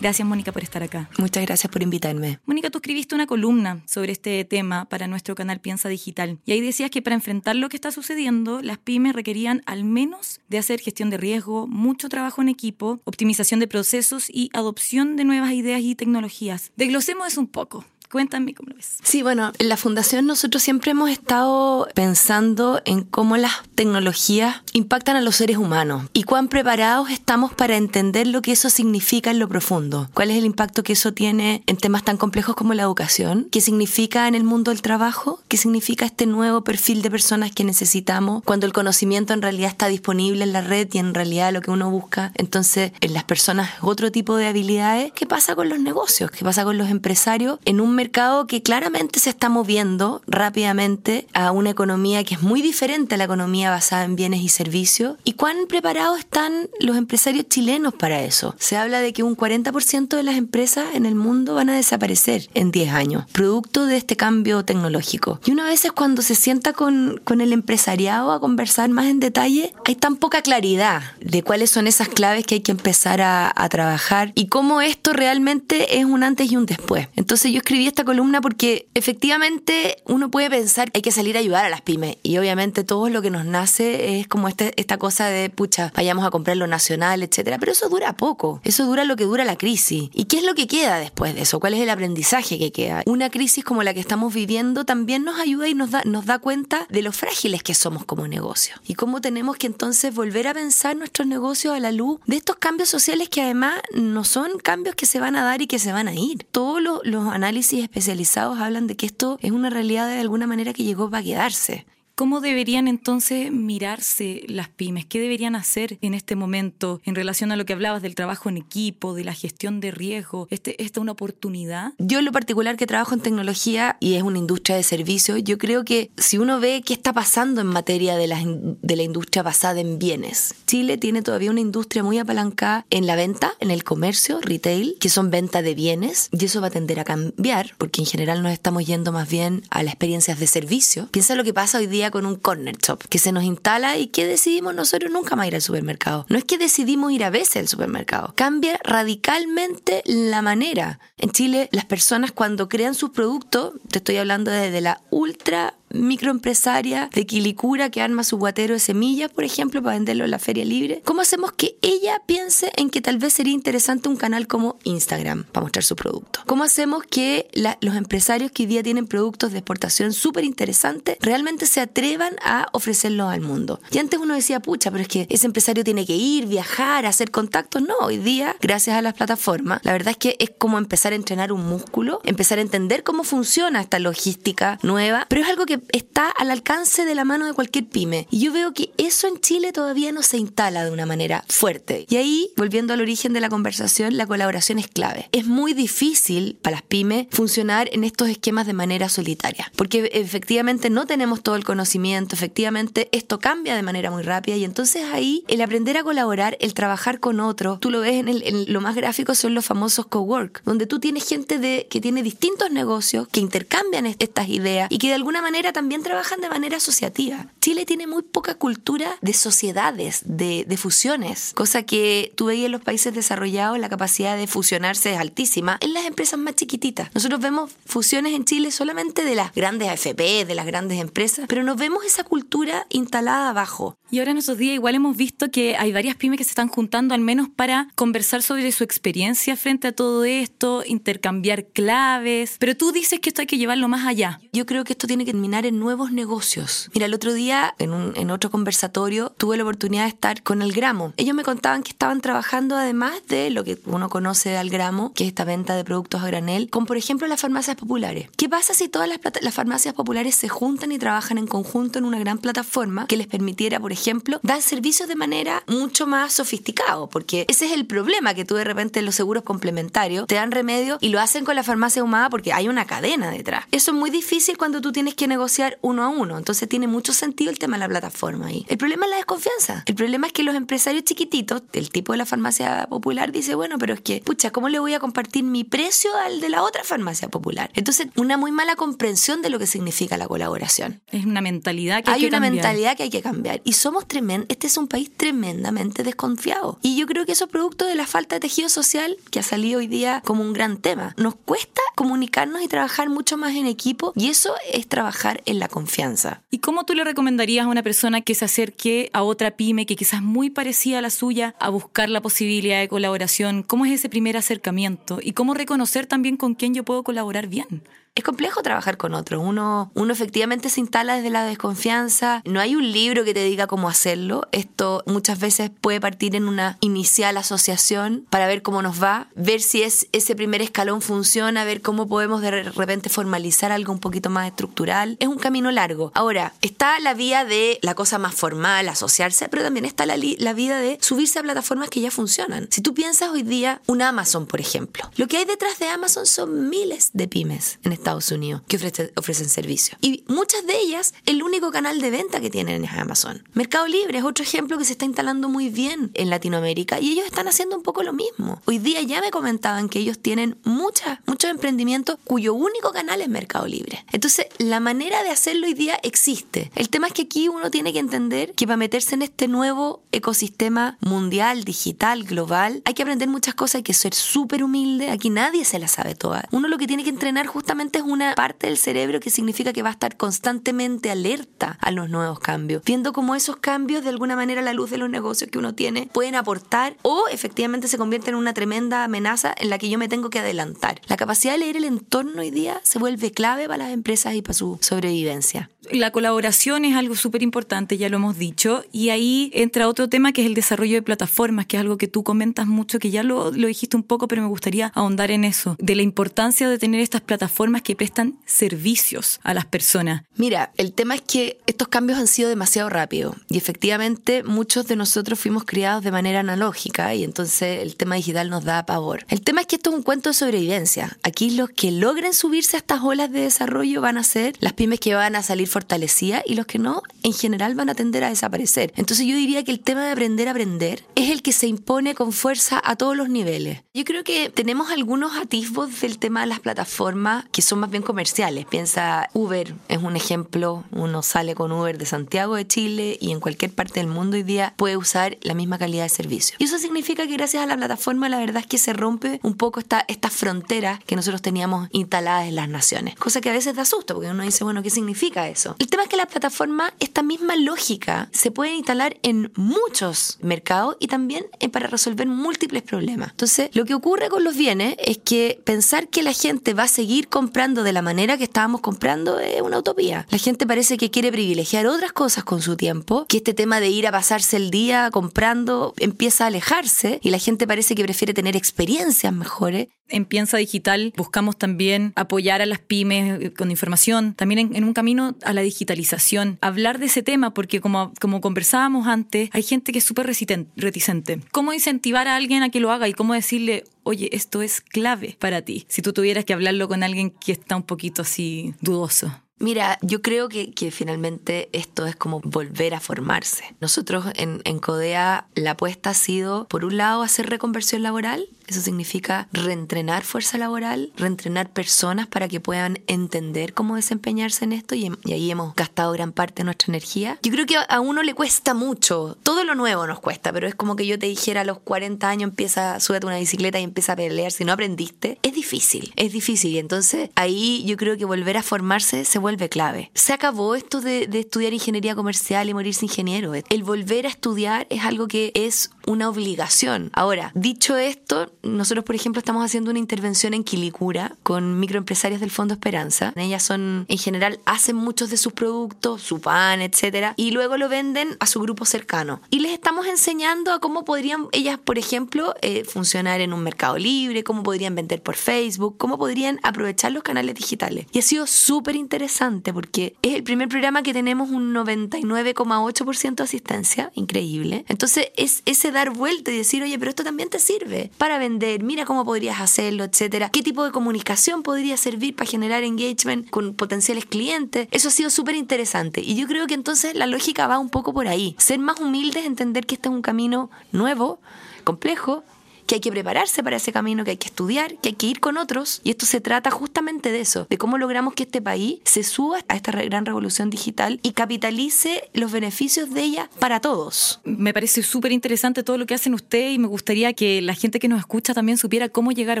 Gracias, 0.00 0.26
Mónica, 0.26 0.50
por 0.50 0.64
estar 0.64 0.82
acá. 0.82 1.08
Muchas 1.18 1.46
gracias 1.46 1.70
por 1.72 1.84
invitarme. 1.84 2.40
Mónica, 2.46 2.68
tú 2.68 2.78
escribiste 2.78 3.14
una 3.14 3.28
columna 3.28 3.80
sobre 3.86 4.10
este 4.10 4.44
tema 4.44 4.86
para 4.86 5.06
nuestro 5.06 5.36
canal 5.36 5.60
Piensa 5.60 5.88
Digital. 5.88 6.40
Y 6.44 6.50
ahí 6.50 6.60
decías 6.60 6.90
que 6.90 7.00
para 7.00 7.14
enfrentar 7.14 7.54
lo 7.54 7.68
que 7.68 7.76
está 7.76 7.92
sucediendo, 7.92 8.60
las 8.62 8.78
pymes 8.78 9.14
requerían 9.14 9.62
al 9.66 9.84
menos 9.84 10.40
de 10.48 10.58
hacer 10.58 10.80
gestión 10.80 11.10
de 11.10 11.16
riesgo, 11.16 11.68
mucho 11.68 12.08
trabajo 12.08 12.42
en 12.42 12.48
equipo, 12.48 13.00
optimización 13.04 13.60
de 13.60 13.68
procesos 13.68 14.28
y 14.28 14.50
adopción 14.52 15.14
de 15.14 15.24
nuevas 15.24 15.52
ideas 15.52 15.80
y 15.80 15.94
tecnologías. 15.94 16.72
Desglosemos 16.76 17.28
eso 17.28 17.40
un 17.40 17.46
poco. 17.46 17.84
Cuéntame 18.10 18.54
cómo 18.54 18.70
lo 18.70 18.76
ves. 18.76 18.98
Sí, 19.02 19.22
bueno, 19.22 19.52
en 19.58 19.68
la 19.68 19.76
Fundación 19.76 20.26
nosotros 20.26 20.62
siempre 20.62 20.92
hemos 20.92 21.10
estado 21.10 21.88
pensando 21.94 22.80
en 22.84 23.02
cómo 23.02 23.36
las 23.36 23.52
tecnologías 23.74 24.62
impactan 24.72 25.16
a 25.16 25.20
los 25.20 25.36
seres 25.36 25.56
humanos 25.56 26.04
y 26.12 26.22
cuán 26.22 26.48
preparados 26.48 27.10
estamos 27.10 27.52
para 27.52 27.76
entender 27.76 28.26
lo 28.26 28.42
que 28.42 28.52
eso 28.52 28.70
significa 28.70 29.30
en 29.30 29.38
lo 29.38 29.48
profundo. 29.48 30.08
¿Cuál 30.14 30.30
es 30.30 30.36
el 30.36 30.44
impacto 30.44 30.82
que 30.82 30.92
eso 30.92 31.12
tiene 31.12 31.62
en 31.66 31.76
temas 31.76 32.04
tan 32.04 32.16
complejos 32.16 32.54
como 32.54 32.74
la 32.74 32.82
educación? 32.82 33.48
¿Qué 33.50 33.60
significa 33.60 34.28
en 34.28 34.34
el 34.34 34.44
mundo 34.44 34.70
del 34.70 34.82
trabajo? 34.82 35.40
¿Qué 35.48 35.56
significa 35.56 36.06
este 36.06 36.26
nuevo 36.26 36.62
perfil 36.62 37.02
de 37.02 37.10
personas 37.10 37.52
que 37.52 37.64
necesitamos 37.64 38.42
cuando 38.44 38.66
el 38.66 38.72
conocimiento 38.72 39.32
en 39.32 39.42
realidad 39.42 39.70
está 39.70 39.88
disponible 39.88 40.44
en 40.44 40.52
la 40.52 40.60
red 40.60 40.88
y 40.92 40.98
en 40.98 41.14
realidad 41.14 41.52
lo 41.52 41.60
que 41.60 41.70
uno 41.70 41.90
busca? 41.90 42.32
Entonces, 42.34 42.92
en 43.00 43.14
las 43.14 43.24
personas 43.24 43.70
otro 43.82 44.12
tipo 44.12 44.36
de 44.36 44.46
habilidades. 44.46 45.12
¿Qué 45.12 45.26
pasa 45.26 45.54
con 45.54 45.68
los 45.68 45.78
negocios? 45.78 46.30
¿Qué 46.30 46.44
pasa 46.44 46.64
con 46.64 46.78
los 46.78 46.90
empresarios 46.90 47.58
en 47.64 47.80
un 47.80 47.96
mercado 48.06 48.46
que 48.46 48.62
claramente 48.62 49.18
se 49.18 49.30
está 49.30 49.48
moviendo 49.48 50.22
rápidamente 50.28 51.26
a 51.34 51.50
una 51.50 51.70
economía 51.70 52.22
que 52.22 52.34
es 52.34 52.40
muy 52.40 52.62
diferente 52.62 53.16
a 53.16 53.18
la 53.18 53.24
economía 53.24 53.68
basada 53.70 54.04
en 54.04 54.14
bienes 54.14 54.42
y 54.42 54.48
servicios. 54.48 55.16
¿Y 55.24 55.32
cuán 55.32 55.56
preparados 55.68 56.20
están 56.20 56.68
los 56.78 56.96
empresarios 56.96 57.48
chilenos 57.48 57.94
para 57.94 58.22
eso? 58.22 58.54
Se 58.60 58.76
habla 58.76 59.00
de 59.00 59.12
que 59.12 59.24
un 59.24 59.36
40% 59.36 60.16
de 60.16 60.22
las 60.22 60.36
empresas 60.36 60.94
en 60.94 61.04
el 61.04 61.16
mundo 61.16 61.56
van 61.56 61.68
a 61.68 61.74
desaparecer 61.74 62.48
en 62.54 62.70
10 62.70 62.92
años, 62.92 63.24
producto 63.32 63.86
de 63.86 63.96
este 63.96 64.14
cambio 64.14 64.64
tecnológico. 64.64 65.40
Y 65.44 65.50
una 65.50 65.64
vez 65.64 65.84
es 65.84 65.90
cuando 65.90 66.22
se 66.22 66.36
sienta 66.36 66.74
con, 66.74 67.20
con 67.24 67.40
el 67.40 67.52
empresariado 67.52 68.30
a 68.30 68.38
conversar 68.38 68.88
más 68.90 69.06
en 69.06 69.18
detalle, 69.18 69.74
hay 69.84 69.96
tan 69.96 70.14
poca 70.14 70.42
claridad 70.42 71.02
de 71.20 71.42
cuáles 71.42 71.72
son 71.72 71.88
esas 71.88 72.06
claves 72.06 72.46
que 72.46 72.54
hay 72.54 72.60
que 72.60 72.70
empezar 72.70 73.20
a, 73.20 73.52
a 73.52 73.68
trabajar 73.68 74.30
y 74.36 74.46
cómo 74.46 74.80
esto 74.80 75.12
realmente 75.12 75.98
es 75.98 76.04
un 76.04 76.22
antes 76.22 76.52
y 76.52 76.56
un 76.56 76.66
después. 76.66 77.08
Entonces 77.16 77.50
yo 77.50 77.58
escribí 77.58 77.85
esta 77.88 78.04
columna 78.04 78.40
porque 78.40 78.88
efectivamente 78.94 80.02
uno 80.06 80.30
puede 80.30 80.50
pensar 80.50 80.90
hay 80.94 81.02
que 81.02 81.12
salir 81.12 81.36
a 81.36 81.40
ayudar 81.40 81.64
a 81.64 81.68
las 81.68 81.80
pymes 81.80 82.16
y 82.22 82.38
obviamente 82.38 82.84
todo 82.84 83.08
lo 83.08 83.22
que 83.22 83.30
nos 83.30 83.44
nace 83.44 84.18
es 84.18 84.28
como 84.28 84.48
este, 84.48 84.72
esta 84.80 84.98
cosa 84.98 85.26
de 85.26 85.50
pucha, 85.50 85.92
vayamos 85.94 86.24
a 86.24 86.30
comprar 86.30 86.56
lo 86.56 86.66
nacional, 86.66 87.22
etcétera, 87.22 87.58
pero 87.58 87.72
eso 87.72 87.88
dura 87.88 88.14
poco, 88.14 88.60
eso 88.64 88.86
dura 88.86 89.04
lo 89.04 89.16
que 89.16 89.24
dura 89.24 89.44
la 89.44 89.56
crisis. 89.56 90.10
¿Y 90.12 90.24
qué 90.24 90.38
es 90.38 90.44
lo 90.44 90.54
que 90.54 90.66
queda 90.66 90.98
después 90.98 91.34
de 91.34 91.42
eso? 91.42 91.60
¿Cuál 91.60 91.74
es 91.74 91.80
el 91.80 91.90
aprendizaje 91.90 92.58
que 92.58 92.72
queda? 92.72 93.02
Una 93.06 93.30
crisis 93.30 93.64
como 93.64 93.82
la 93.82 93.94
que 93.94 94.00
estamos 94.00 94.32
viviendo 94.32 94.84
también 94.84 95.24
nos 95.24 95.38
ayuda 95.38 95.68
y 95.68 95.74
nos 95.74 95.90
da, 95.90 96.02
nos 96.04 96.26
da 96.26 96.38
cuenta 96.38 96.86
de 96.88 97.02
lo 97.02 97.12
frágiles 97.12 97.62
que 97.62 97.74
somos 97.74 98.04
como 98.04 98.26
negocio 98.28 98.76
y 98.86 98.94
cómo 98.94 99.20
tenemos 99.20 99.56
que 99.56 99.66
entonces 99.66 100.14
volver 100.14 100.48
a 100.48 100.54
pensar 100.54 100.96
nuestros 100.96 101.26
negocios 101.26 101.74
a 101.74 101.80
la 101.80 101.92
luz 101.92 102.20
de 102.26 102.36
estos 102.36 102.56
cambios 102.56 102.88
sociales 102.88 103.28
que 103.28 103.42
además 103.42 103.74
no 103.92 104.24
son 104.24 104.58
cambios 104.58 104.94
que 104.94 105.06
se 105.06 105.20
van 105.20 105.36
a 105.36 105.44
dar 105.44 105.62
y 105.62 105.66
que 105.66 105.78
se 105.78 105.92
van 105.92 106.08
a 106.08 106.14
ir. 106.14 106.44
Todos 106.50 106.80
los, 106.80 107.00
los 107.04 107.26
análisis 107.28 107.75
especializados 107.82 108.58
hablan 108.58 108.86
de 108.86 108.96
que 108.96 109.06
esto 109.06 109.38
es 109.42 109.52
una 109.52 109.70
realidad 109.70 110.08
de 110.08 110.20
alguna 110.20 110.46
manera 110.46 110.72
que 110.72 110.84
llegó 110.84 111.10
para 111.10 111.22
quedarse. 111.22 111.86
¿Cómo 112.18 112.40
deberían 112.40 112.88
entonces 112.88 113.52
mirarse 113.52 114.44
las 114.48 114.70
pymes? 114.70 115.04
¿Qué 115.04 115.20
deberían 115.20 115.54
hacer 115.54 115.98
en 116.00 116.14
este 116.14 116.34
momento 116.34 117.02
en 117.04 117.14
relación 117.14 117.52
a 117.52 117.56
lo 117.56 117.66
que 117.66 117.74
hablabas 117.74 118.00
del 118.00 118.14
trabajo 118.14 118.48
en 118.48 118.56
equipo, 118.56 119.12
de 119.12 119.22
la 119.22 119.34
gestión 119.34 119.80
de 119.80 119.90
riesgo? 119.90 120.48
¿Este, 120.50 120.82
¿Esta 120.82 120.98
es 120.98 121.02
una 121.02 121.12
oportunidad? 121.12 121.92
Yo 121.98 122.20
en 122.20 122.24
lo 122.24 122.32
particular 122.32 122.78
que 122.78 122.86
trabajo 122.86 123.12
en 123.12 123.20
tecnología 123.20 123.98
y 124.00 124.14
es 124.14 124.22
una 124.22 124.38
industria 124.38 124.76
de 124.76 124.82
servicios, 124.82 125.44
yo 125.44 125.58
creo 125.58 125.84
que 125.84 126.10
si 126.16 126.38
uno 126.38 126.58
ve 126.58 126.80
qué 126.82 126.94
está 126.94 127.12
pasando 127.12 127.60
en 127.60 127.66
materia 127.66 128.16
de 128.16 128.28
la, 128.28 128.42
de 128.42 128.96
la 128.96 129.02
industria 129.02 129.42
basada 129.42 129.80
en 129.80 129.98
bienes, 129.98 130.54
Chile 130.66 130.96
tiene 130.96 131.20
todavía 131.20 131.50
una 131.50 131.60
industria 131.60 132.02
muy 132.02 132.16
apalancada 132.16 132.86
en 132.88 133.06
la 133.06 133.16
venta, 133.16 133.52
en 133.60 133.70
el 133.70 133.84
comercio, 133.84 134.40
retail, 134.40 134.96
que 135.00 135.10
son 135.10 135.30
venta 135.30 135.60
de 135.60 135.74
bienes, 135.74 136.30
y 136.32 136.46
eso 136.46 136.62
va 136.62 136.68
a 136.68 136.70
tender 136.70 136.98
a 136.98 137.04
cambiar, 137.04 137.74
porque 137.76 138.00
en 138.00 138.06
general 138.06 138.42
nos 138.42 138.52
estamos 138.52 138.86
yendo 138.86 139.12
más 139.12 139.28
bien 139.28 139.64
a 139.68 139.82
las 139.82 139.92
experiencias 139.92 140.40
de 140.40 140.46
servicio. 140.46 141.10
Piensa 141.10 141.34
lo 141.34 141.44
que 141.44 141.52
pasa 141.52 141.76
hoy 141.76 141.86
día 141.86 142.05
con 142.10 142.26
un 142.26 142.36
corner 142.36 142.76
shop 142.76 143.04
que 143.08 143.18
se 143.18 143.32
nos 143.32 143.44
instala 143.44 143.98
y 143.98 144.08
que 144.08 144.26
decidimos 144.26 144.74
nosotros 144.74 145.10
nunca 145.10 145.36
más 145.36 145.48
ir 145.48 145.54
al 145.54 145.62
supermercado. 145.62 146.26
No 146.28 146.38
es 146.38 146.44
que 146.44 146.58
decidimos 146.58 147.12
ir 147.12 147.24
a 147.24 147.30
veces 147.30 147.56
al 147.56 147.68
supermercado. 147.68 148.32
Cambia 148.36 148.78
radicalmente 148.84 150.02
la 150.06 150.42
manera. 150.42 151.00
En 151.18 151.30
Chile, 151.30 151.68
las 151.72 151.84
personas 151.84 152.32
cuando 152.32 152.68
crean 152.68 152.94
sus 152.94 153.10
productos, 153.10 153.74
te 153.90 153.98
estoy 153.98 154.16
hablando 154.16 154.50
desde 154.50 154.80
la 154.80 155.00
ultra 155.10 155.74
microempresaria 155.90 157.10
de 157.12 157.26
Quilicura 157.26 157.90
que 157.90 158.02
arma 158.02 158.24
su 158.24 158.38
guatero 158.38 158.74
de 158.74 158.80
semillas, 158.80 159.30
por 159.30 159.44
ejemplo, 159.44 159.82
para 159.82 159.96
venderlo 159.96 160.24
en 160.24 160.30
la 160.30 160.38
feria 160.38 160.64
libre? 160.64 161.02
¿Cómo 161.04 161.22
hacemos 161.22 161.52
que 161.52 161.76
ella 161.82 162.22
piense 162.26 162.72
en 162.76 162.90
que 162.90 163.00
tal 163.00 163.18
vez 163.18 163.32
sería 163.32 163.52
interesante 163.52 164.08
un 164.08 164.16
canal 164.16 164.46
como 164.46 164.78
Instagram 164.84 165.44
para 165.44 165.64
mostrar 165.64 165.84
su 165.84 165.96
producto? 165.96 166.40
¿Cómo 166.46 166.64
hacemos 166.64 167.04
que 167.04 167.48
los 167.80 167.96
empresarios 167.96 168.50
que 168.50 168.64
hoy 168.64 168.66
día 168.66 168.82
tienen 168.82 169.06
productos 169.06 169.52
de 169.52 169.58
exportación 169.58 170.12
súper 170.12 170.44
interesantes 170.44 171.16
realmente 171.20 171.66
se 171.66 171.80
atrevan 171.80 172.36
a 172.44 172.68
ofrecerlos 172.72 173.30
al 173.30 173.40
mundo? 173.40 173.80
Y 173.90 173.98
antes 173.98 174.18
uno 174.20 174.34
decía, 174.34 174.60
pucha, 174.60 174.90
pero 174.90 175.02
es 175.02 175.08
que 175.08 175.26
ese 175.30 175.46
empresario 175.46 175.84
tiene 175.84 176.06
que 176.06 176.14
ir, 176.16 176.46
viajar, 176.46 177.06
hacer 177.06 177.30
contactos. 177.30 177.82
No, 177.82 177.94
hoy 178.02 178.18
día, 178.18 178.56
gracias 178.60 178.96
a 178.96 179.02
las 179.02 179.14
plataformas, 179.14 179.80
la 179.84 179.92
verdad 179.92 180.10
es 180.10 180.16
que 180.16 180.36
es 180.38 180.50
como 180.56 180.78
empezar 180.78 181.12
a 181.12 181.16
entrenar 181.16 181.52
un 181.52 181.66
músculo, 181.66 182.20
empezar 182.24 182.58
a 182.58 182.62
entender 182.62 183.02
cómo 183.02 183.24
funciona 183.24 183.80
esta 183.80 183.98
logística 183.98 184.78
nueva, 184.82 185.26
pero 185.28 185.42
es 185.42 185.48
algo 185.48 185.66
que 185.66 185.75
está 185.92 186.28
al 186.30 186.50
alcance 186.50 187.04
de 187.04 187.14
la 187.14 187.24
mano 187.24 187.46
de 187.46 187.52
cualquier 187.52 187.86
pyme. 187.86 188.26
Y 188.30 188.40
yo 188.40 188.52
veo 188.52 188.72
que 188.72 188.92
eso 188.96 189.28
en 189.28 189.40
Chile 189.40 189.72
todavía 189.72 190.12
no 190.12 190.22
se 190.22 190.38
instala 190.38 190.84
de 190.84 190.90
una 190.90 191.06
manera 191.06 191.44
fuerte. 191.48 192.06
Y 192.08 192.16
ahí, 192.16 192.50
volviendo 192.56 192.92
al 192.92 193.00
origen 193.00 193.32
de 193.32 193.40
la 193.40 193.48
conversación, 193.48 194.16
la 194.16 194.26
colaboración 194.26 194.78
es 194.78 194.88
clave. 194.88 195.28
Es 195.32 195.46
muy 195.46 195.74
difícil 195.74 196.58
para 196.62 196.76
las 196.76 196.82
pymes 196.82 197.26
funcionar 197.30 197.88
en 197.92 198.04
estos 198.04 198.28
esquemas 198.28 198.66
de 198.66 198.72
manera 198.72 199.08
solitaria, 199.08 199.72
porque 199.76 200.10
efectivamente 200.12 200.90
no 200.90 201.06
tenemos 201.06 201.42
todo 201.42 201.56
el 201.56 201.64
conocimiento, 201.64 202.34
efectivamente 202.34 203.08
esto 203.12 203.38
cambia 203.38 203.74
de 203.74 203.82
manera 203.82 204.10
muy 204.10 204.22
rápida 204.22 204.56
y 204.56 204.64
entonces 204.64 205.04
ahí 205.12 205.44
el 205.48 205.60
aprender 205.60 205.96
a 205.96 206.04
colaborar, 206.04 206.56
el 206.60 206.74
trabajar 206.74 207.20
con 207.20 207.40
otro, 207.40 207.78
tú 207.78 207.90
lo 207.90 208.00
ves 208.00 208.14
en, 208.14 208.28
el, 208.28 208.66
lo 208.68 208.80
más 208.80 208.94
gráfico 208.94 209.34
son 209.34 209.54
los 209.54 209.64
famosos 209.64 210.06
cowork, 210.06 210.62
donde 210.64 210.86
tú 210.86 211.00
tienes 211.00 211.26
gente 211.26 211.86
que 211.88 212.00
tiene 212.00 212.22
distintos 212.22 212.70
negocios, 212.70 213.28
que 213.28 213.40
intercambian 213.40 214.06
estas 214.06 214.48
ideas 214.48 214.88
y 214.90 214.98
que 214.98 215.08
de 215.08 215.14
alguna 215.14 215.40
manera 215.40 215.65
también 215.72 216.02
trabajan 216.02 216.40
de 216.40 216.48
manera 216.48 216.76
asociativa. 216.76 217.46
Chile 217.60 217.84
tiene 217.84 218.06
muy 218.06 218.22
poca 218.22 218.54
cultura 218.54 219.16
de 219.20 219.32
sociedades, 219.32 220.22
de, 220.24 220.64
de 220.66 220.76
fusiones, 220.76 221.52
cosa 221.54 221.82
que 221.82 222.32
tú 222.36 222.46
veías 222.46 222.66
en 222.66 222.72
los 222.72 222.82
países 222.82 223.14
desarrollados, 223.14 223.78
la 223.78 223.88
capacidad 223.88 224.36
de 224.36 224.46
fusionarse 224.46 225.12
es 225.12 225.18
altísima, 225.18 225.78
en 225.80 225.94
las 225.94 226.04
empresas 226.04 226.38
más 226.38 226.54
chiquititas. 226.54 227.10
Nosotros 227.14 227.40
vemos 227.40 227.72
fusiones 227.84 228.34
en 228.34 228.44
Chile 228.44 228.70
solamente 228.70 229.24
de 229.24 229.34
las 229.34 229.52
grandes 229.52 229.88
AFP, 229.88 230.44
de 230.44 230.54
las 230.54 230.66
grandes 230.66 231.00
empresas, 231.00 231.46
pero 231.48 231.62
nos 231.62 231.76
vemos 231.76 232.04
esa 232.04 232.24
cultura 232.24 232.86
instalada 232.90 233.50
abajo. 233.50 233.96
Y 234.10 234.18
ahora 234.18 234.30
en 234.30 234.38
esos 234.38 234.58
días 234.58 234.74
igual 234.74 234.94
hemos 234.94 235.16
visto 235.16 235.50
que 235.50 235.76
hay 235.76 235.92
varias 235.92 236.16
pymes 236.16 236.38
que 236.38 236.44
se 236.44 236.50
están 236.50 236.68
juntando 236.68 237.14
al 237.14 237.20
menos 237.20 237.48
para 237.48 237.88
conversar 237.94 238.42
sobre 238.42 238.70
su 238.70 238.84
experiencia 238.84 239.56
frente 239.56 239.88
a 239.88 239.92
todo 239.92 240.24
esto, 240.24 240.84
intercambiar 240.86 241.66
claves, 241.66 242.56
pero 242.58 242.76
tú 242.76 242.92
dices 242.92 243.20
que 243.20 243.30
esto 243.30 243.40
hay 243.40 243.46
que 243.46 243.58
llevarlo 243.58 243.88
más 243.88 244.06
allá. 244.06 244.40
Yo 244.52 244.66
creo 244.66 244.84
que 244.84 244.92
esto 244.92 245.06
tiene 245.06 245.24
que 245.24 245.32
terminar 245.32 245.55
en 245.64 245.78
nuevos 245.78 246.12
negocios. 246.12 246.90
Mira, 246.92 247.06
el 247.06 247.14
otro 247.14 247.32
día 247.32 247.74
en, 247.78 247.92
un, 247.92 248.12
en 248.16 248.30
otro 248.30 248.50
conversatorio 248.50 249.30
tuve 249.38 249.56
la 249.56 249.62
oportunidad 249.62 250.02
de 250.02 250.08
estar 250.10 250.42
con 250.42 250.60
Algramo. 250.60 251.12
Ellos 251.16 251.34
me 251.34 251.44
contaban 251.44 251.82
que 251.82 251.90
estaban 251.90 252.20
trabajando 252.20 252.76
además 252.76 253.14
de 253.28 253.50
lo 253.50 253.64
que 253.64 253.78
uno 253.86 254.08
conoce 254.08 254.50
de 254.50 254.58
Algramo, 254.58 255.12
que 255.14 255.24
es 255.24 255.28
esta 255.28 255.44
venta 255.44 255.74
de 255.74 255.84
productos 255.84 256.22
a 256.22 256.26
granel, 256.26 256.68
con 256.68 256.84
por 256.84 256.96
ejemplo 256.96 257.26
las 257.26 257.40
farmacias 257.40 257.76
populares. 257.76 258.28
¿Qué 258.36 258.48
pasa 258.48 258.74
si 258.74 258.88
todas 258.88 259.08
las, 259.08 259.20
las 259.40 259.54
farmacias 259.54 259.94
populares 259.94 260.34
se 260.34 260.48
juntan 260.48 260.92
y 260.92 260.98
trabajan 260.98 261.38
en 261.38 261.46
conjunto 261.46 261.98
en 261.98 262.04
una 262.04 262.18
gran 262.18 262.38
plataforma 262.38 263.06
que 263.06 263.16
les 263.16 263.26
permitiera, 263.26 263.80
por 263.80 263.92
ejemplo, 263.92 264.40
dar 264.42 264.60
servicios 264.60 265.08
de 265.08 265.16
manera 265.16 265.62
mucho 265.66 266.06
más 266.06 266.34
sofisticado? 266.34 267.08
Porque 267.08 267.46
ese 267.48 267.66
es 267.66 267.72
el 267.72 267.86
problema 267.86 268.34
que 268.34 268.44
tú 268.44 268.56
de 268.56 268.64
repente 268.64 269.02
los 269.02 269.14
seguros 269.14 269.44
complementarios 269.44 270.26
te 270.26 270.34
dan 270.34 270.50
remedio 270.50 270.98
y 271.00 271.08
lo 271.08 271.20
hacen 271.20 271.44
con 271.44 271.56
la 271.56 271.62
farmacia 271.62 272.02
humana 272.02 272.30
porque 272.30 272.52
hay 272.52 272.68
una 272.68 272.86
cadena 272.86 273.30
detrás. 273.30 273.64
Eso 273.70 273.92
es 273.92 273.96
muy 273.96 274.10
difícil 274.10 274.58
cuando 274.58 274.80
tú 274.80 274.92
tienes 274.92 275.14
que 275.14 275.26
negociar 275.26 275.45
uno 275.82 276.04
a 276.04 276.08
uno. 276.08 276.38
Entonces 276.38 276.68
tiene 276.68 276.86
mucho 276.86 277.12
sentido 277.12 277.50
el 277.50 277.58
tema 277.58 277.76
de 277.76 277.80
la 277.80 277.88
plataforma 277.88 278.46
ahí. 278.46 278.64
El 278.68 278.78
problema 278.78 279.06
es 279.06 279.10
la 279.10 279.16
desconfianza. 279.16 279.82
El 279.86 279.94
problema 279.94 280.26
es 280.26 280.32
que 280.32 280.42
los 280.42 280.54
empresarios 280.54 281.04
chiquititos, 281.04 281.62
del 281.72 281.90
tipo 281.90 282.12
de 282.12 282.18
la 282.18 282.26
farmacia 282.26 282.86
popular, 282.88 283.32
dice, 283.32 283.54
bueno, 283.54 283.78
pero 283.78 283.94
es 283.94 284.00
que, 284.00 284.20
pucha, 284.20 284.50
¿cómo 284.50 284.68
le 284.68 284.78
voy 284.78 284.94
a 284.94 285.00
compartir 285.00 285.44
mi 285.44 285.64
precio 285.64 286.10
al 286.16 286.40
de 286.40 286.48
la 286.48 286.62
otra 286.62 286.84
farmacia 286.84 287.28
popular? 287.28 287.70
Entonces, 287.74 288.08
una 288.16 288.36
muy 288.36 288.52
mala 288.52 288.76
comprensión 288.76 289.42
de 289.42 289.50
lo 289.50 289.58
que 289.58 289.66
significa 289.66 290.16
la 290.16 290.26
colaboración. 290.26 291.00
Es 291.10 291.24
una 291.24 291.40
mentalidad 291.40 292.02
que 292.02 292.10
hay, 292.10 292.22
hay 292.22 292.26
una 292.26 292.40
mentalidad 292.40 292.96
que 292.96 293.04
hay 293.04 293.10
que 293.10 293.22
cambiar. 293.22 293.60
Y 293.64 293.74
somos 293.74 294.06
tremendo, 294.06 294.46
este 294.48 294.66
es 294.66 294.76
un 294.76 294.88
país 294.88 295.10
tremendamente 295.16 296.02
desconfiado. 296.02 296.78
Y 296.82 296.96
yo 296.96 297.06
creo 297.06 297.26
que 297.26 297.32
eso 297.32 297.44
es 297.44 297.50
producto 297.50 297.86
de 297.86 297.94
la 297.94 298.06
falta 298.06 298.36
de 298.36 298.40
tejido 298.40 298.68
social 298.68 299.16
que 299.30 299.40
ha 299.40 299.42
salido 299.42 299.78
hoy 299.78 299.86
día 299.86 300.22
como 300.24 300.42
un 300.42 300.52
gran 300.52 300.78
tema. 300.78 301.14
Nos 301.16 301.34
cuesta 301.34 301.80
comunicarnos 301.94 302.62
y 302.62 302.68
trabajar 302.68 303.08
mucho 303.08 303.36
más 303.36 303.54
en 303.54 303.66
equipo 303.66 304.12
y 304.14 304.28
eso 304.28 304.54
es 304.70 304.86
trabajar 304.88 305.35
en 305.44 305.58
la 305.58 305.68
confianza. 305.68 306.42
¿Y 306.50 306.58
cómo 306.58 306.84
tú 306.84 306.94
le 306.94 307.04
recomendarías 307.04 307.66
a 307.66 307.68
una 307.68 307.82
persona 307.82 308.20
que 308.20 308.34
se 308.34 308.44
acerque 308.44 309.10
a 309.12 309.22
otra 309.22 309.52
pyme 309.52 309.86
que 309.86 309.96
quizás 309.96 310.22
muy 310.22 310.50
parecida 310.50 310.98
a 310.98 311.02
la 311.02 311.10
suya 311.10 311.54
a 311.58 311.68
buscar 311.68 312.08
la 312.08 312.22
posibilidad 312.22 312.80
de 312.80 312.88
colaboración? 312.88 313.62
¿Cómo 313.62 313.86
es 313.86 313.92
ese 313.92 314.08
primer 314.08 314.36
acercamiento? 314.36 315.18
¿Y 315.22 315.32
cómo 315.32 315.54
reconocer 315.54 316.06
también 316.06 316.36
con 316.36 316.54
quién 316.54 316.74
yo 316.74 316.84
puedo 316.84 317.02
colaborar 317.02 317.48
bien? 317.48 317.82
Es 318.16 318.24
complejo 318.24 318.62
trabajar 318.62 318.96
con 318.96 319.14
otros. 319.14 319.42
Uno, 319.44 319.92
uno 319.94 320.12
efectivamente 320.12 320.70
se 320.70 320.80
instala 320.80 321.16
desde 321.16 321.28
la 321.28 321.44
desconfianza. 321.44 322.40
No 322.46 322.60
hay 322.60 322.74
un 322.74 322.90
libro 322.90 323.24
que 323.24 323.34
te 323.34 323.44
diga 323.44 323.66
cómo 323.66 323.90
hacerlo. 323.90 324.48
Esto 324.52 325.04
muchas 325.06 325.38
veces 325.38 325.70
puede 325.82 326.00
partir 326.00 326.34
en 326.34 326.48
una 326.48 326.78
inicial 326.80 327.36
asociación 327.36 328.26
para 328.30 328.46
ver 328.46 328.62
cómo 328.62 328.80
nos 328.80 329.02
va, 329.02 329.28
ver 329.36 329.60
si 329.60 329.82
es, 329.82 330.08
ese 330.12 330.34
primer 330.34 330.62
escalón 330.62 331.02
funciona, 331.02 331.64
ver 331.64 331.82
cómo 331.82 332.08
podemos 332.08 332.40
de 332.40 332.62
repente 332.62 333.10
formalizar 333.10 333.70
algo 333.70 333.92
un 333.92 334.00
poquito 334.00 334.30
más 334.30 334.48
estructural. 334.48 335.18
Es 335.20 335.28
un 335.28 335.38
camino 335.38 335.70
largo. 335.70 336.10
Ahora, 336.14 336.54
está 336.62 336.98
la 337.00 337.12
vía 337.12 337.44
de 337.44 337.78
la 337.82 337.94
cosa 337.94 338.16
más 338.18 338.34
formal, 338.34 338.88
asociarse, 338.88 339.50
pero 339.50 339.62
también 339.62 339.84
está 339.84 340.06
la, 340.06 340.16
la 340.16 340.54
vida 340.54 340.78
de 340.78 340.96
subirse 341.02 341.38
a 341.38 341.42
plataformas 341.42 341.90
que 341.90 342.00
ya 342.00 342.10
funcionan. 342.10 342.66
Si 342.70 342.80
tú 342.80 342.94
piensas 342.94 343.28
hoy 343.28 343.42
día 343.42 343.82
un 343.84 344.00
Amazon, 344.00 344.46
por 344.46 344.60
ejemplo, 344.60 345.10
lo 345.16 345.26
que 345.28 345.36
hay 345.36 345.44
detrás 345.44 345.78
de 345.78 345.88
Amazon 345.88 346.24
son 346.24 346.70
miles 346.70 347.10
de 347.12 347.28
pymes 347.28 347.78
en 347.82 347.92
este 347.92 348.05
Estados 348.06 348.30
Unidos 348.30 348.62
que 348.68 348.76
ofrecen, 348.76 349.10
ofrecen 349.16 349.48
servicios. 349.48 349.98
Y 350.00 350.22
muchas 350.28 350.64
de 350.64 350.78
ellas, 350.78 351.12
el 351.26 351.42
único 351.42 351.72
canal 351.72 352.00
de 352.00 352.10
venta 352.10 352.40
que 352.40 352.50
tienen 352.50 352.84
es 352.84 352.92
Amazon. 352.92 353.42
Mercado 353.54 353.88
Libre 353.88 354.18
es 354.18 354.24
otro 354.24 354.44
ejemplo 354.44 354.78
que 354.78 354.84
se 354.84 354.92
está 354.92 355.04
instalando 355.04 355.48
muy 355.48 355.70
bien 355.70 356.12
en 356.14 356.30
Latinoamérica 356.30 357.00
y 357.00 357.10
ellos 357.10 357.26
están 357.26 357.48
haciendo 357.48 357.76
un 357.76 357.82
poco 357.82 358.04
lo 358.04 358.12
mismo. 358.12 358.62
Hoy 358.66 358.78
día 358.78 359.02
ya 359.02 359.20
me 359.20 359.32
comentaban 359.32 359.88
que 359.88 359.98
ellos 359.98 360.20
tienen 360.20 360.56
muchas, 360.62 361.18
muchos 361.26 361.50
emprendimientos 361.50 362.18
cuyo 362.22 362.54
único 362.54 362.92
canal 362.92 363.20
es 363.20 363.28
Mercado 363.28 363.66
Libre. 363.66 364.04
Entonces, 364.12 364.46
la 364.58 364.78
manera 364.78 365.24
de 365.24 365.30
hacerlo 365.30 365.66
hoy 365.66 365.74
día 365.74 365.98
existe. 366.04 366.70
El 366.76 366.90
tema 366.90 367.08
es 367.08 367.12
que 367.12 367.22
aquí 367.22 367.48
uno 367.48 367.72
tiene 367.72 367.92
que 367.92 367.98
entender 367.98 368.52
que 368.52 368.68
para 368.68 368.76
meterse 368.76 369.16
en 369.16 369.22
este 369.22 369.48
nuevo 369.48 370.04
ecosistema 370.12 370.96
mundial, 371.00 371.64
digital, 371.64 372.22
global, 372.22 372.82
hay 372.84 372.94
que 372.94 373.02
aprender 373.02 373.28
muchas 373.28 373.56
cosas, 373.56 373.76
hay 373.76 373.82
que 373.82 373.94
ser 373.94 374.14
súper 374.14 374.62
humilde. 374.62 375.10
Aquí 375.10 375.28
nadie 375.28 375.64
se 375.64 375.80
las 375.80 375.90
sabe 375.90 376.14
todas. 376.14 376.44
Uno 376.52 376.68
lo 376.68 376.78
que 376.78 376.86
tiene 376.86 377.02
que 377.02 377.10
entrenar 377.10 377.48
justamente 377.48 377.95
es 377.98 378.04
una 378.04 378.34
parte 378.34 378.66
del 378.66 378.76
cerebro 378.76 379.20
que 379.20 379.30
significa 379.30 379.72
que 379.72 379.82
va 379.82 379.88
a 379.88 379.92
estar 379.92 380.16
constantemente 380.16 381.10
alerta 381.10 381.78
a 381.80 381.90
los 381.90 382.08
nuevos 382.08 382.40
cambios, 382.40 382.82
viendo 382.84 383.12
cómo 383.12 383.34
esos 383.34 383.56
cambios 383.56 384.04
de 384.04 384.10
alguna 384.10 384.36
manera 384.36 384.60
a 384.60 384.64
la 384.64 384.72
luz 384.72 384.90
de 384.90 384.98
los 384.98 385.10
negocios 385.10 385.50
que 385.50 385.58
uno 385.58 385.74
tiene 385.74 386.08
pueden 386.12 386.34
aportar 386.34 386.96
o 387.02 387.24
efectivamente 387.30 387.88
se 387.88 387.98
convierten 387.98 388.34
en 388.34 388.40
una 388.40 388.54
tremenda 388.54 389.04
amenaza 389.04 389.54
en 389.56 389.70
la 389.70 389.78
que 389.78 389.88
yo 389.88 389.98
me 389.98 390.08
tengo 390.08 390.30
que 390.30 390.40
adelantar. 390.40 391.00
La 391.06 391.16
capacidad 391.16 391.52
de 391.52 391.58
leer 391.58 391.76
el 391.76 391.84
entorno 391.84 392.40
hoy 392.40 392.50
día 392.50 392.80
se 392.82 392.98
vuelve 392.98 393.32
clave 393.32 393.66
para 393.66 393.84
las 393.84 393.92
empresas 393.92 394.34
y 394.34 394.42
para 394.42 394.54
su 394.54 394.78
sobrevivencia. 394.80 395.70
La 395.92 396.10
colaboración 396.10 396.84
es 396.84 396.96
algo 396.96 397.14
súper 397.14 397.42
importante, 397.42 397.96
ya 397.96 398.08
lo 398.08 398.16
hemos 398.16 398.38
dicho, 398.38 398.84
y 398.92 399.10
ahí 399.10 399.50
entra 399.54 399.88
otro 399.88 400.08
tema 400.08 400.32
que 400.32 400.42
es 400.42 400.46
el 400.46 400.54
desarrollo 400.54 400.94
de 400.94 401.02
plataformas, 401.02 401.66
que 401.66 401.76
es 401.76 401.80
algo 401.80 401.98
que 401.98 402.08
tú 402.08 402.24
comentas 402.24 402.66
mucho, 402.66 402.98
que 402.98 403.10
ya 403.10 403.22
lo, 403.22 403.50
lo 403.52 403.68
dijiste 403.68 403.96
un 403.96 404.02
poco, 404.02 404.28
pero 404.28 404.42
me 404.42 404.48
gustaría 404.48 404.92
ahondar 404.94 405.30
en 405.30 405.44
eso, 405.44 405.76
de 405.78 405.94
la 405.94 406.02
importancia 406.02 406.68
de 406.68 406.78
tener 406.78 407.00
estas 407.00 407.20
plataformas 407.20 407.82
que 407.82 407.96
prestan 407.96 408.38
servicios 408.44 409.40
a 409.42 409.54
las 409.54 409.66
personas. 409.66 410.22
Mira, 410.36 410.72
el 410.76 410.92
tema 410.92 411.14
es 411.14 411.22
que 411.22 411.58
estos 411.66 411.88
cambios 411.88 412.18
han 412.18 412.26
sido 412.26 412.48
demasiado 412.48 412.88
rápidos 412.88 413.36
y 413.48 413.56
efectivamente 413.56 414.42
muchos 414.42 414.86
de 414.86 414.96
nosotros 414.96 415.38
fuimos 415.38 415.64
criados 415.64 416.04
de 416.04 416.10
manera 416.10 416.40
analógica 416.40 417.14
y 417.14 417.24
entonces 417.24 417.82
el 417.82 417.96
tema 417.96 418.16
digital 418.16 418.50
nos 418.50 418.64
da 418.64 418.86
pavor. 418.86 419.24
El 419.28 419.42
tema 419.42 419.60
es 419.60 419.66
que 419.66 419.76
esto 419.76 419.90
es 419.90 419.96
un 419.96 420.02
cuento 420.02 420.30
de 420.30 420.34
sobrevivencia. 420.34 421.16
Aquí 421.22 421.50
los 421.50 421.70
que 421.70 421.90
logren 421.90 422.34
subirse 422.34 422.76
a 422.76 422.80
estas 422.80 423.02
olas 423.02 423.30
de 423.30 423.40
desarrollo 423.40 424.00
van 424.00 424.18
a 424.18 424.22
ser 424.22 424.54
las 424.60 424.72
pymes 424.72 425.00
que 425.00 425.14
van 425.14 425.36
a 425.36 425.42
salir 425.42 425.68
fortalecidas 425.76 426.42
y 426.46 426.54
los 426.54 426.64
que 426.64 426.78
no, 426.78 427.02
en 427.22 427.34
general 427.34 427.74
van 427.74 427.90
a 427.90 427.94
tender 427.94 428.24
a 428.24 428.30
desaparecer. 428.30 428.94
Entonces 428.96 429.26
yo 429.26 429.36
diría 429.36 429.62
que 429.62 429.72
el 429.72 429.80
tema 429.80 430.06
de 430.06 430.12
aprender 430.12 430.48
a 430.48 430.52
aprender 430.52 431.04
es 431.14 431.28
el 431.28 431.42
que 431.42 431.52
se 431.52 431.66
impone 431.66 432.14
con 432.14 432.32
fuerza 432.32 432.80
a 432.82 432.96
todos 432.96 433.14
los 433.14 433.28
niveles. 433.28 433.82
Yo 433.92 434.04
creo 434.04 434.24
que 434.24 434.48
tenemos 434.48 434.90
algunos 434.90 435.36
atisbos 435.36 436.00
del 436.00 436.18
tema 436.18 436.40
de 436.40 436.46
las 436.46 436.60
plataformas 436.60 437.44
que 437.52 437.60
son 437.60 437.80
más 437.80 437.90
bien 437.90 438.02
comerciales. 438.02 438.64
Piensa, 438.64 439.28
Uber 439.34 439.74
es 439.88 440.02
un 440.02 440.16
ejemplo, 440.16 440.84
uno 440.92 441.22
sale 441.22 441.54
con 441.54 441.70
Uber 441.72 441.98
de 441.98 442.06
Santiago 442.06 442.54
de 442.54 442.66
Chile 442.66 443.18
y 443.20 443.32
en 443.32 443.40
cualquier 443.40 443.70
parte 443.70 444.00
del 444.00 444.08
mundo 444.08 444.38
hoy 444.38 444.44
día 444.44 444.72
puede 444.78 444.96
usar 444.96 445.36
la 445.42 445.52
misma 445.52 445.76
calidad 445.76 446.04
de 446.04 446.08
servicio. 446.08 446.56
Y 446.58 446.64
eso 446.64 446.78
significa 446.78 447.26
que 447.26 447.34
gracias 447.34 447.62
a 447.62 447.66
la 447.66 447.76
plataforma 447.76 448.30
la 448.30 448.38
verdad 448.38 448.62
es 448.62 448.66
que 448.66 448.78
se 448.78 448.94
rompe 448.94 449.40
un 449.42 449.58
poco 449.58 449.80
esta, 449.80 450.06
esta 450.08 450.30
frontera 450.30 451.00
que 451.04 451.16
nosotros 451.16 451.42
teníamos 451.42 451.90
instaladas 451.92 452.48
en 452.48 452.54
las 452.54 452.70
naciones. 452.70 453.14
Cosa 453.16 453.42
que 453.42 453.50
a 453.50 453.52
veces 453.52 453.76
da 453.76 453.84
susto 453.84 454.14
porque 454.14 454.30
uno 454.30 454.42
dice, 454.42 454.64
bueno, 454.64 454.82
¿qué 454.82 454.88
significa 454.88 455.46
eso? 455.48 455.65
El 455.78 455.88
tema 455.88 456.04
es 456.04 456.08
que 456.08 456.16
la 456.16 456.26
plataforma, 456.26 456.94
esta 457.00 457.22
misma 457.22 457.56
lógica, 457.56 458.28
se 458.32 458.50
puede 458.50 458.74
instalar 458.74 459.16
en 459.22 459.52
muchos 459.56 460.38
mercados 460.40 460.96
y 461.00 461.08
también 461.08 461.46
para 461.72 461.88
resolver 461.88 462.26
múltiples 462.26 462.82
problemas. 462.82 463.30
Entonces, 463.30 463.70
lo 463.74 463.84
que 463.84 463.94
ocurre 463.94 464.28
con 464.28 464.44
los 464.44 464.56
bienes 464.56 464.96
es 464.98 465.18
que 465.18 465.60
pensar 465.64 466.08
que 466.08 466.22
la 466.22 466.32
gente 466.32 466.74
va 466.74 466.84
a 466.84 466.88
seguir 466.88 467.28
comprando 467.28 467.82
de 467.82 467.92
la 467.92 468.02
manera 468.02 468.38
que 468.38 468.44
estábamos 468.44 468.80
comprando 468.80 469.38
es 469.40 469.60
una 469.62 469.78
utopía. 469.78 470.26
La 470.30 470.38
gente 470.38 470.66
parece 470.66 470.96
que 470.96 471.10
quiere 471.10 471.32
privilegiar 471.32 471.86
otras 471.86 472.12
cosas 472.12 472.44
con 472.44 472.62
su 472.62 472.76
tiempo, 472.76 473.26
que 473.28 473.38
este 473.38 473.54
tema 473.54 473.80
de 473.80 473.88
ir 473.88 474.06
a 474.06 474.12
pasarse 474.12 474.56
el 474.56 474.70
día 474.70 475.10
comprando 475.10 475.94
empieza 475.98 476.44
a 476.44 476.46
alejarse 476.48 477.18
y 477.22 477.30
la 477.30 477.38
gente 477.38 477.66
parece 477.66 477.94
que 477.94 478.04
prefiere 478.04 478.34
tener 478.34 478.56
experiencias 478.56 479.32
mejores 479.32 479.88
en 480.08 480.24
Piensa 480.24 480.56
Digital 480.56 481.12
buscamos 481.16 481.56
también 481.56 482.12
apoyar 482.16 482.62
a 482.62 482.66
las 482.66 482.78
pymes 482.78 483.40
eh, 483.40 483.52
con 483.52 483.70
información, 483.70 484.34
también 484.34 484.74
en, 484.74 484.84
un 484.84 484.92
camino 484.92 485.36
a 485.42 485.52
la 485.56 485.62
digitalización, 485.62 486.58
hablar 486.60 487.00
de 487.00 487.06
ese 487.06 487.22
tema, 487.22 487.52
porque 487.52 487.80
como, 487.80 488.12
como 488.20 488.40
conversábamos 488.40 489.08
antes, 489.08 489.50
hay 489.52 489.62
gente 489.64 489.90
que 489.90 489.98
es 489.98 490.04
súper 490.04 490.26
reticente. 490.26 491.40
¿Cómo 491.50 491.72
incentivar 491.72 492.28
a 492.28 492.36
alguien 492.36 492.62
a 492.62 492.70
que 492.70 492.78
lo 492.78 492.92
haga 492.92 493.08
y 493.08 493.12
cómo 493.12 493.34
decirle, 493.34 493.84
oye, 494.04 494.28
esto 494.32 494.62
es 494.62 494.80
clave 494.80 495.36
para 495.40 495.62
ti? 495.62 495.84
Si 495.88 496.02
tú 496.02 496.12
tuvieras 496.12 496.44
que 496.44 496.52
hablarlo 496.52 496.86
con 496.86 497.02
alguien 497.02 497.30
que 497.30 497.52
está 497.52 497.76
un 497.76 497.82
poquito 497.82 498.22
así 498.22 498.74
dudoso. 498.80 499.32
Mira, 499.58 499.98
yo 500.02 500.20
creo 500.20 500.50
que, 500.50 500.90
finalmente 500.90 501.70
esto 501.72 502.06
es 502.06 502.14
como 502.14 502.40
volver 502.40 502.94
a 502.94 503.00
formarse. 503.00 503.74
Nosotros 503.80 504.26
en, 504.36 504.60
en 504.64 504.78
CODEA 504.78 505.48
la 505.54 505.72
apuesta 505.72 506.10
ha 506.10 506.14
sido, 506.14 506.68
por 506.68 506.84
un 506.84 506.98
lado, 506.98 507.22
hacer 507.22 507.48
reconversión 507.48 508.02
laboral 508.02 508.46
eso 508.66 508.80
significa 508.80 509.48
reentrenar 509.52 510.24
fuerza 510.24 510.58
laboral, 510.58 511.12
reentrenar 511.16 511.70
personas 511.70 512.26
para 512.26 512.48
que 512.48 512.60
puedan 512.60 513.00
entender 513.06 513.74
cómo 513.74 513.96
desempeñarse 513.96 514.64
en 514.64 514.72
esto 514.72 514.94
y, 514.94 515.10
ahí 515.26 515.50
hemos 515.50 515.74
gastado 515.74 516.12
gran 516.12 516.32
parte 516.32 516.62
de 516.62 516.64
nuestra 516.64 516.90
energía. 516.90 517.38
Yo 517.42 517.52
creo 517.52 517.66
que 517.66 517.76
a 517.88 518.00
uno 518.00 518.22
le 518.22 518.34
cuesta 518.34 518.74
mucho, 518.74 519.36
todo 519.42 519.64
lo 519.64 519.74
nuevo 519.74 520.06
nos 520.06 520.20
cuesta, 520.20 520.52
pero 520.52 520.66
es 520.66 520.74
como 520.74 520.96
que 520.96 521.06
yo 521.06 521.18
te 521.18 521.26
dijera 521.26 521.60
a 521.62 521.64
los 521.64 521.78
40 521.78 522.28
años 522.28 522.50
empieza, 522.50 523.00
súbete 523.00 523.26
una 523.26 523.38
bicicleta 523.38 523.78
y 523.78 523.84
empieza 523.84 524.12
a 524.12 524.16
pelear, 524.16 524.52
si 524.52 524.64
no 524.64 524.72
aprendiste, 524.72 525.38
es 525.42 525.54
difícil, 525.54 526.12
es 526.16 526.32
difícil 526.32 526.72
y 526.72 526.78
entonces 526.78 527.30
ahí 527.34 527.84
yo 527.86 527.96
creo 527.96 528.16
que 528.16 528.24
volver 528.24 528.56
a 528.56 528.62
formarse 528.62 529.24
se 529.24 529.38
vuelve 529.38 529.68
clave. 529.68 530.10
Se 530.14 530.32
acabó 530.32 530.74
esto 530.74 531.00
de, 531.00 531.26
de 531.26 531.40
estudiar 531.40 531.72
ingeniería 531.72 532.14
comercial 532.14 532.68
y 532.68 532.74
morirse 532.74 533.04
ingeniero. 533.04 533.52
El 533.54 533.82
volver 533.82 534.26
a 534.26 534.28
estudiar 534.28 534.86
es 534.90 535.04
algo 535.04 535.28
que 535.28 535.52
es 535.54 535.90
una 536.06 536.28
obligación. 536.28 537.10
Ahora, 537.12 537.52
dicho 537.54 537.96
esto, 537.96 538.52
nosotros, 538.66 539.04
por 539.04 539.14
ejemplo, 539.14 539.38
estamos 539.38 539.64
haciendo 539.64 539.90
una 539.90 539.98
intervención 539.98 540.54
en 540.54 540.64
Quilicura 540.64 541.36
con 541.42 541.78
microempresarias 541.78 542.40
del 542.40 542.50
Fondo 542.50 542.74
Esperanza. 542.74 543.32
Ellas 543.36 543.62
son, 543.62 544.06
en 544.08 544.18
general, 544.18 544.60
hacen 544.64 544.96
muchos 544.96 545.30
de 545.30 545.36
sus 545.36 545.52
productos, 545.52 546.22
su 546.22 546.40
pan, 546.40 546.80
etcétera, 546.80 547.34
y 547.36 547.50
luego 547.52 547.76
lo 547.76 547.88
venden 547.88 548.36
a 548.40 548.46
su 548.46 548.60
grupo 548.60 548.84
cercano. 548.84 549.40
Y 549.50 549.60
les 549.60 549.72
estamos 549.72 550.06
enseñando 550.06 550.72
a 550.72 550.80
cómo 550.80 551.04
podrían 551.04 551.46
ellas, 551.52 551.78
por 551.78 551.98
ejemplo, 551.98 552.54
eh, 552.62 552.84
funcionar 552.84 553.40
en 553.40 553.52
un 553.52 553.62
mercado 553.62 553.98
libre, 553.98 554.44
cómo 554.44 554.62
podrían 554.62 554.94
vender 554.94 555.22
por 555.22 555.36
Facebook, 555.36 555.96
cómo 555.96 556.18
podrían 556.18 556.58
aprovechar 556.62 557.12
los 557.12 557.22
canales 557.22 557.54
digitales. 557.54 558.06
Y 558.12 558.18
ha 558.18 558.22
sido 558.22 558.46
súper 558.46 558.96
interesante 558.96 559.72
porque 559.72 560.16
es 560.22 560.34
el 560.34 560.42
primer 560.42 560.68
programa 560.68 561.02
que 561.02 561.12
tenemos 561.12 561.50
un 561.50 561.74
99,8% 561.74 563.34
de 563.36 563.44
asistencia, 563.44 564.10
increíble. 564.14 564.84
Entonces, 564.88 565.28
es 565.36 565.62
ese 565.66 565.92
dar 565.92 566.10
vuelta 566.10 566.50
y 566.50 566.56
decir, 566.56 566.82
oye, 566.82 566.98
pero 566.98 567.10
esto 567.10 567.24
también 567.24 567.48
te 567.48 567.58
sirve 567.58 568.10
para 568.18 568.38
vender 568.38 568.55
mira 568.82 569.04
cómo 569.04 569.24
podrías 569.24 569.60
hacerlo, 569.60 570.04
etcétera. 570.04 570.50
¿Qué 570.50 570.62
tipo 570.62 570.84
de 570.84 570.92
comunicación 570.92 571.62
podría 571.62 571.96
servir 571.96 572.34
para 572.34 572.50
generar 572.50 572.82
engagement 572.82 573.48
con 573.50 573.74
potenciales 573.74 574.26
clientes? 574.26 574.88
Eso 574.90 575.08
ha 575.08 575.10
sido 575.10 575.30
súper 575.30 575.54
interesante. 575.54 576.20
Y 576.20 576.34
yo 576.36 576.46
creo 576.46 576.66
que 576.66 576.74
entonces 576.74 577.14
la 577.14 577.26
lógica 577.26 577.66
va 577.66 577.78
un 577.78 577.90
poco 577.90 578.12
por 578.12 578.28
ahí. 578.28 578.54
Ser 578.58 578.78
más 578.78 579.00
humildes, 579.00 579.44
entender 579.46 579.86
que 579.86 579.94
este 579.94 580.08
es 580.08 580.14
un 580.14 580.22
camino 580.22 580.70
nuevo, 580.92 581.40
complejo, 581.84 582.44
que 582.86 582.96
hay 582.96 583.00
que 583.00 583.10
prepararse 583.10 583.62
para 583.62 583.76
ese 583.76 583.92
camino, 583.92 584.24
que 584.24 584.32
hay 584.32 584.36
que 584.36 584.48
estudiar, 584.48 584.96
que 584.98 585.10
hay 585.10 585.14
que 585.14 585.26
ir 585.26 585.40
con 585.40 585.56
otros. 585.56 586.00
Y 586.04 586.10
esto 586.10 586.26
se 586.26 586.40
trata 586.40 586.70
justamente 586.70 587.32
de 587.32 587.40
eso, 587.40 587.66
de 587.68 587.78
cómo 587.78 587.98
logramos 587.98 588.34
que 588.34 588.44
este 588.44 588.62
país 588.62 589.00
se 589.04 589.22
suba 589.22 589.58
a 589.68 589.76
esta 589.76 589.92
gran 589.92 590.26
revolución 590.26 590.70
digital 590.70 591.20
y 591.22 591.32
capitalice 591.32 592.28
los 592.32 592.52
beneficios 592.52 593.12
de 593.12 593.22
ella 593.22 593.50
para 593.58 593.80
todos. 593.80 594.40
Me 594.44 594.72
parece 594.72 595.02
súper 595.02 595.32
interesante 595.32 595.82
todo 595.82 595.98
lo 595.98 596.06
que 596.06 596.14
hacen 596.14 596.34
ustedes 596.34 596.74
y 596.74 596.78
me 596.78 596.88
gustaría 596.88 597.32
que 597.32 597.60
la 597.62 597.74
gente 597.74 597.98
que 597.98 598.08
nos 598.08 598.20
escucha 598.20 598.54
también 598.54 598.78
supiera 598.78 599.08
cómo 599.08 599.32
llegar 599.32 599.58
a 599.58 599.60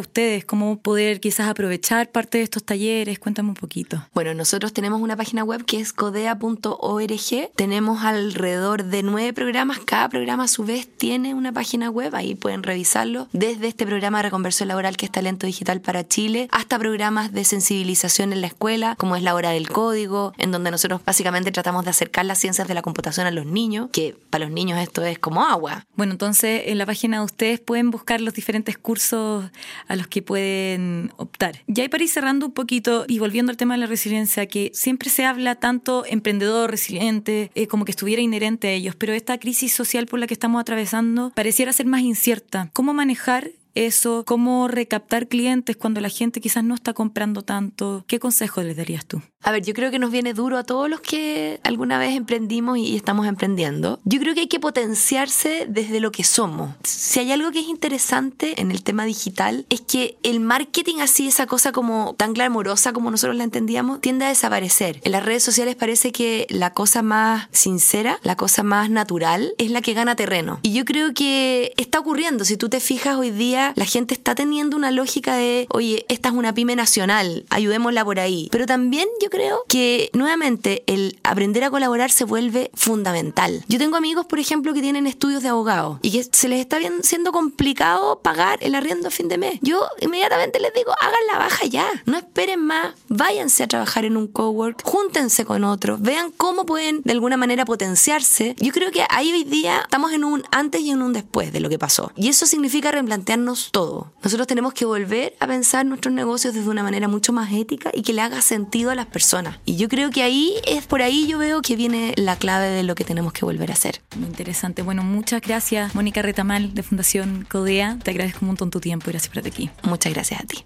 ustedes, 0.00 0.44
cómo 0.44 0.78
poder 0.78 1.20
quizás 1.20 1.48
aprovechar 1.48 2.10
parte 2.10 2.38
de 2.38 2.44
estos 2.44 2.64
talleres. 2.64 3.18
Cuéntame 3.18 3.48
un 3.50 3.54
poquito. 3.54 4.06
Bueno, 4.14 4.34
nosotros 4.34 4.72
tenemos 4.72 5.00
una 5.00 5.16
página 5.16 5.44
web 5.44 5.64
que 5.64 5.80
es 5.80 5.92
codea.org. 5.92 7.50
Tenemos 7.56 8.04
alrededor 8.04 8.84
de 8.84 9.02
nueve 9.02 9.32
programas. 9.32 9.78
Cada 9.80 10.08
programa 10.08 10.44
a 10.44 10.48
su 10.48 10.64
vez 10.64 10.88
tiene 10.88 11.34
una 11.34 11.52
página 11.52 11.90
web. 11.90 12.14
Ahí 12.14 12.34
pueden 12.34 12.62
revisarlo 12.62 13.15
desde 13.32 13.68
este 13.68 13.86
programa 13.86 14.18
de 14.18 14.24
reconversión 14.24 14.68
laboral 14.68 14.96
que 14.96 15.06
es 15.06 15.12
Talento 15.12 15.46
Digital 15.46 15.80
para 15.80 16.06
Chile, 16.06 16.48
hasta 16.50 16.78
programas 16.78 17.32
de 17.32 17.44
sensibilización 17.44 18.32
en 18.32 18.40
la 18.40 18.46
escuela, 18.46 18.94
como 18.96 19.16
es 19.16 19.22
la 19.22 19.34
hora 19.34 19.50
del 19.50 19.68
código, 19.68 20.32
en 20.38 20.52
donde 20.52 20.70
nosotros 20.70 21.00
básicamente 21.04 21.52
tratamos 21.52 21.84
de 21.84 21.90
acercar 21.90 22.24
las 22.24 22.38
ciencias 22.38 22.68
de 22.68 22.74
la 22.74 22.82
computación 22.82 23.26
a 23.26 23.30
los 23.30 23.46
niños, 23.46 23.88
que 23.92 24.16
para 24.30 24.44
los 24.44 24.52
niños 24.52 24.78
esto 24.78 25.04
es 25.04 25.18
como 25.18 25.44
agua. 25.44 25.86
Bueno, 25.94 26.12
entonces 26.12 26.62
en 26.66 26.78
la 26.78 26.86
página 26.86 27.18
de 27.18 27.24
ustedes 27.24 27.60
pueden 27.60 27.90
buscar 27.90 28.20
los 28.20 28.34
diferentes 28.34 28.78
cursos 28.78 29.50
a 29.88 29.96
los 29.96 30.06
que 30.06 30.22
pueden 30.22 31.12
optar. 31.16 31.62
Ya 31.66 31.82
hay 31.82 31.88
para 31.88 32.04
ir 32.04 32.10
cerrando 32.10 32.46
un 32.46 32.52
poquito 32.52 33.04
y 33.08 33.18
volviendo 33.18 33.50
al 33.50 33.56
tema 33.56 33.74
de 33.74 33.80
la 33.80 33.86
resiliencia, 33.86 34.46
que 34.46 34.70
siempre 34.74 35.10
se 35.10 35.24
habla 35.24 35.54
tanto 35.54 36.04
emprendedor, 36.06 36.70
resiliente, 36.70 37.50
eh, 37.54 37.66
como 37.66 37.84
que 37.84 37.92
estuviera 37.92 38.22
inherente 38.22 38.68
a 38.68 38.72
ellos, 38.72 38.94
pero 38.96 39.12
esta 39.12 39.38
crisis 39.38 39.72
social 39.72 40.06
por 40.06 40.18
la 40.18 40.26
que 40.26 40.34
estamos 40.34 40.60
atravesando 40.60 41.30
pareciera 41.34 41.72
ser 41.72 41.86
más 41.86 42.02
incierta. 42.02 42.70
¿Cómo 42.72 42.94
manejar 43.06 43.52
eso, 43.76 44.24
cómo 44.26 44.66
recaptar 44.66 45.28
clientes 45.28 45.76
cuando 45.76 46.00
la 46.00 46.08
gente 46.08 46.40
quizás 46.40 46.64
no 46.64 46.74
está 46.74 46.92
comprando 46.92 47.42
tanto. 47.42 48.04
¿Qué 48.08 48.18
consejo 48.18 48.62
les 48.62 48.76
darías 48.76 49.06
tú? 49.06 49.22
A 49.46 49.52
ver, 49.52 49.62
yo 49.62 49.74
creo 49.74 49.92
que 49.92 50.00
nos 50.00 50.10
viene 50.10 50.34
duro 50.34 50.58
a 50.58 50.64
todos 50.64 50.90
los 50.90 51.00
que 51.00 51.60
alguna 51.62 52.00
vez 52.00 52.16
emprendimos 52.16 52.78
y 52.78 52.96
estamos 52.96 53.28
emprendiendo. 53.28 54.00
Yo 54.02 54.18
creo 54.18 54.34
que 54.34 54.40
hay 54.40 54.48
que 54.48 54.58
potenciarse 54.58 55.66
desde 55.68 56.00
lo 56.00 56.10
que 56.10 56.24
somos. 56.24 56.70
Si 56.82 57.20
hay 57.20 57.30
algo 57.30 57.52
que 57.52 57.60
es 57.60 57.68
interesante 57.68 58.60
en 58.60 58.72
el 58.72 58.82
tema 58.82 59.04
digital 59.04 59.64
es 59.70 59.82
que 59.82 60.18
el 60.24 60.40
marketing 60.40 60.96
así, 61.00 61.28
esa 61.28 61.46
cosa 61.46 61.70
como 61.70 62.16
tan 62.18 62.32
glamorosa 62.32 62.92
como 62.92 63.08
nosotros 63.12 63.36
la 63.36 63.44
entendíamos, 63.44 64.00
tiende 64.00 64.24
a 64.24 64.30
desaparecer. 64.30 65.00
En 65.04 65.12
las 65.12 65.24
redes 65.24 65.44
sociales 65.44 65.76
parece 65.76 66.10
que 66.10 66.48
la 66.50 66.72
cosa 66.72 67.02
más 67.02 67.46
sincera, 67.52 68.18
la 68.24 68.36
cosa 68.36 68.64
más 68.64 68.90
natural 68.90 69.54
es 69.58 69.70
la 69.70 69.80
que 69.80 69.94
gana 69.94 70.16
terreno. 70.16 70.58
Y 70.62 70.72
yo 70.72 70.84
creo 70.84 71.14
que 71.14 71.72
está 71.76 72.00
ocurriendo. 72.00 72.44
Si 72.44 72.56
tú 72.56 72.68
te 72.68 72.80
fijas 72.80 73.14
hoy 73.14 73.30
día 73.30 73.74
la 73.76 73.84
gente 73.84 74.12
está 74.12 74.34
teniendo 74.34 74.76
una 74.76 74.90
lógica 74.90 75.36
de, 75.36 75.68
oye, 75.70 76.04
esta 76.08 76.30
es 76.30 76.34
una 76.34 76.52
pyme 76.52 76.74
nacional, 76.74 77.46
ayudémosla 77.50 78.04
por 78.04 78.18
ahí. 78.18 78.48
Pero 78.50 78.66
también 78.66 79.06
yo 79.22 79.30
creo 79.30 79.35
que 79.68 80.10
nuevamente 80.12 80.84
el 80.86 81.18
aprender 81.22 81.64
a 81.64 81.70
colaborar 81.70 82.10
se 82.10 82.24
vuelve 82.24 82.70
fundamental. 82.74 83.64
Yo 83.68 83.78
tengo 83.78 83.96
amigos, 83.96 84.26
por 84.26 84.38
ejemplo, 84.38 84.74
que 84.74 84.80
tienen 84.80 85.06
estudios 85.06 85.42
de 85.42 85.48
abogado 85.48 85.98
y 86.02 86.12
que 86.12 86.24
se 86.24 86.48
les 86.48 86.60
está 86.60 86.78
siendo 87.02 87.32
complicado 87.32 88.20
pagar 88.20 88.58
el 88.62 88.74
arriendo 88.74 89.08
a 89.08 89.10
fin 89.10 89.28
de 89.28 89.38
mes. 89.38 89.58
Yo 89.62 89.80
inmediatamente 90.00 90.60
les 90.60 90.72
digo, 90.74 90.92
hagan 91.00 91.26
la 91.32 91.38
baja 91.38 91.66
ya, 91.66 91.86
no 92.04 92.16
esperen 92.16 92.60
más, 92.60 92.94
váyanse 93.08 93.64
a 93.64 93.68
trabajar 93.68 94.04
en 94.04 94.16
un 94.16 94.26
cowork, 94.26 94.82
júntense 94.84 95.44
con 95.44 95.64
otros, 95.64 96.00
vean 96.00 96.32
cómo 96.36 96.66
pueden 96.66 97.02
de 97.02 97.12
alguna 97.12 97.36
manera 97.36 97.64
potenciarse. 97.64 98.54
Yo 98.58 98.72
creo 98.72 98.90
que 98.90 99.04
ahí 99.10 99.32
hoy 99.32 99.44
día 99.44 99.80
estamos 99.82 100.12
en 100.12 100.24
un 100.24 100.42
antes 100.50 100.80
y 100.80 100.90
en 100.90 101.02
un 101.02 101.12
después 101.12 101.52
de 101.52 101.60
lo 101.60 101.68
que 101.68 101.78
pasó. 101.78 102.12
Y 102.16 102.28
eso 102.28 102.46
significa 102.46 102.90
replantearnos 102.90 103.70
todo. 103.72 104.12
Nosotros 104.22 104.46
tenemos 104.46 104.74
que 104.74 104.84
volver 104.84 105.36
a 105.40 105.46
pensar 105.46 105.84
nuestros 105.86 106.14
negocios 106.14 106.54
desde 106.54 106.68
una 106.68 106.82
manera 106.82 107.08
mucho 107.08 107.32
más 107.32 107.52
ética 107.52 107.90
y 107.92 108.02
que 108.02 108.12
le 108.12 108.22
haga 108.22 108.40
sentido 108.40 108.90
a 108.90 108.94
las 108.94 109.06
personas. 109.06 109.25
Y 109.64 109.76
yo 109.76 109.88
creo 109.88 110.10
que 110.10 110.22
ahí 110.22 110.54
es 110.66 110.86
por 110.86 111.02
ahí 111.02 111.26
yo 111.26 111.38
veo 111.38 111.62
que 111.62 111.74
viene 111.74 112.14
la 112.16 112.36
clave 112.36 112.68
de 112.68 112.82
lo 112.82 112.94
que 112.94 113.04
tenemos 113.04 113.32
que 113.32 113.44
volver 113.44 113.70
a 113.70 113.74
hacer. 113.74 114.00
Muy 114.16 114.28
interesante. 114.28 114.82
Bueno, 114.82 115.02
muchas 115.02 115.40
gracias, 115.40 115.94
Mónica 115.94 116.22
Retamal 116.22 116.74
de 116.74 116.82
Fundación 116.82 117.46
Codea. 117.48 117.98
Te 118.02 118.12
agradezco 118.12 118.40
un 118.42 118.48
montón 118.48 118.70
tu 118.70 118.80
tiempo 118.80 119.10
y 119.10 119.12
gracias 119.12 119.28
por 119.30 119.38
estar 119.38 119.52
aquí. 119.52 119.70
Muchas 119.82 120.12
gracias 120.12 120.40
a 120.40 120.44
ti. 120.44 120.64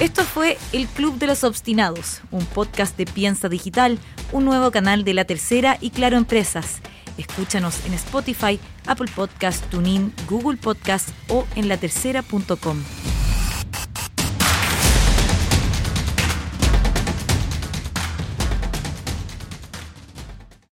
Esto 0.00 0.22
fue 0.22 0.56
El 0.72 0.86
Club 0.86 1.18
de 1.18 1.26
los 1.26 1.42
Obstinados, 1.42 2.20
un 2.30 2.46
podcast 2.46 2.96
de 2.96 3.04
Piensa 3.04 3.48
Digital, 3.48 3.98
un 4.30 4.44
nuevo 4.44 4.70
canal 4.70 5.04
de 5.04 5.12
La 5.12 5.24
Tercera 5.24 5.76
y 5.80 5.90
Claro 5.90 6.16
Empresas. 6.16 6.80
Escúchanos 7.18 7.84
en 7.84 7.94
Spotify, 7.94 8.60
Apple 8.86 9.10
Podcast, 9.14 9.64
TuneIn, 9.70 10.14
Google 10.28 10.56
Podcast 10.56 11.08
o 11.28 11.46
en 11.56 11.68
latercera.com. 11.68 12.78